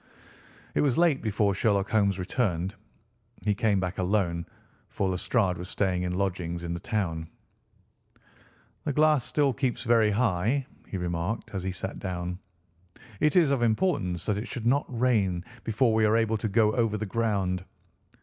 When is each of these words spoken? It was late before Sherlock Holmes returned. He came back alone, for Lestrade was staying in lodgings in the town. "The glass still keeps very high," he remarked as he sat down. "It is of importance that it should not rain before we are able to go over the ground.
It 0.73 0.81
was 0.81 0.97
late 0.97 1.21
before 1.21 1.53
Sherlock 1.53 1.87
Holmes 1.91 2.17
returned. 2.17 2.73
He 3.45 3.53
came 3.53 3.79
back 3.79 3.99
alone, 3.99 4.47
for 4.89 5.07
Lestrade 5.07 5.59
was 5.59 5.69
staying 5.69 6.01
in 6.01 6.17
lodgings 6.17 6.63
in 6.63 6.73
the 6.73 6.79
town. 6.79 7.29
"The 8.83 8.93
glass 8.93 9.23
still 9.23 9.53
keeps 9.53 9.83
very 9.83 10.09
high," 10.09 10.65
he 10.87 10.97
remarked 10.97 11.51
as 11.53 11.61
he 11.61 11.71
sat 11.71 11.99
down. 11.99 12.39
"It 13.19 13.35
is 13.35 13.51
of 13.51 13.61
importance 13.61 14.25
that 14.25 14.39
it 14.39 14.47
should 14.47 14.65
not 14.65 14.85
rain 14.89 15.45
before 15.63 15.93
we 15.93 16.05
are 16.05 16.17
able 16.17 16.37
to 16.39 16.47
go 16.49 16.71
over 16.73 16.97
the 16.97 17.05
ground. 17.05 17.63